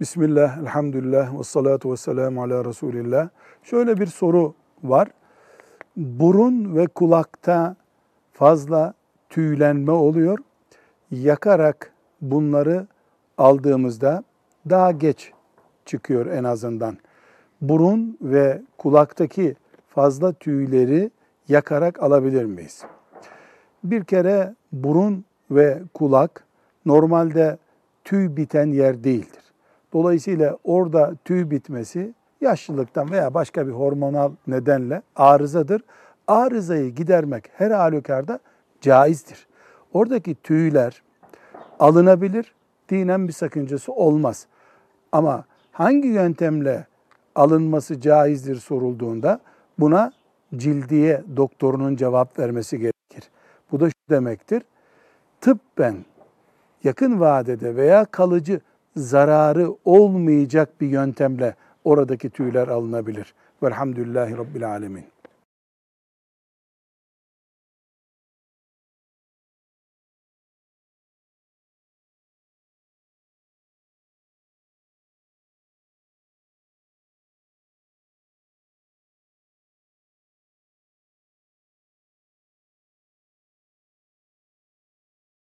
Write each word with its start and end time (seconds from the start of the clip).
Bismillah, 0.00 0.58
elhamdülillah 0.58 1.38
ve 1.38 1.42
salatu 1.42 1.92
ve 1.92 1.96
selamu 1.96 2.42
ala 2.42 2.64
Resulillah. 2.64 3.28
Şöyle 3.62 4.00
bir 4.00 4.06
soru 4.06 4.54
var. 4.82 5.08
Burun 5.96 6.76
ve 6.76 6.86
kulakta 6.86 7.76
fazla 8.32 8.94
tüylenme 9.28 9.92
oluyor. 9.92 10.38
Yakarak 11.10 11.92
bunları 12.20 12.86
aldığımızda 13.38 14.24
daha 14.70 14.90
geç 14.90 15.32
çıkıyor 15.86 16.26
en 16.26 16.44
azından. 16.44 16.98
Burun 17.60 18.18
ve 18.22 18.62
kulaktaki 18.78 19.56
fazla 19.88 20.32
tüyleri 20.32 21.10
yakarak 21.48 22.02
alabilir 22.02 22.44
miyiz? 22.44 22.84
Bir 23.84 24.04
kere 24.04 24.54
burun 24.72 25.24
ve 25.50 25.82
kulak 25.94 26.44
normalde 26.86 27.58
tüy 28.04 28.36
biten 28.36 28.66
yer 28.66 29.04
değildir. 29.04 29.37
Dolayısıyla 29.92 30.58
orada 30.64 31.14
tüy 31.24 31.50
bitmesi 31.50 32.14
yaşlılıktan 32.40 33.10
veya 33.10 33.34
başka 33.34 33.66
bir 33.66 33.72
hormonal 33.72 34.32
nedenle 34.46 35.02
arızadır. 35.16 35.82
Arızayı 36.26 36.94
gidermek 36.94 37.44
her 37.54 37.70
halükarda 37.70 38.38
caizdir. 38.80 39.46
Oradaki 39.92 40.34
tüyler 40.34 41.02
alınabilir, 41.78 42.54
dinen 42.88 43.28
bir 43.28 43.32
sakıncası 43.32 43.92
olmaz. 43.92 44.46
Ama 45.12 45.44
hangi 45.72 46.08
yöntemle 46.08 46.86
alınması 47.34 48.00
caizdir 48.00 48.56
sorulduğunda 48.56 49.40
buna 49.78 50.12
cildiye 50.56 51.22
doktorunun 51.36 51.96
cevap 51.96 52.38
vermesi 52.38 52.78
gerekir. 52.78 53.30
Bu 53.72 53.80
da 53.80 53.88
şu 53.88 54.10
demektir. 54.10 54.62
Tıbben 55.40 55.96
yakın 56.84 57.20
vadede 57.20 57.76
veya 57.76 58.04
kalıcı 58.04 58.60
zararı 58.96 59.74
olmayacak 59.84 60.80
bir 60.80 60.88
yöntemle 60.88 61.54
oradaki 61.84 62.30
tüyler 62.30 62.68
alınabilir. 62.68 63.34
Velhamdülillahi 63.62 64.36
Rabbil 64.36 64.68
Alemin. 64.68 65.04